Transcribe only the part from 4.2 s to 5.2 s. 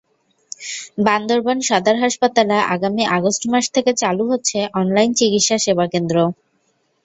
হচ্ছে অনলাইন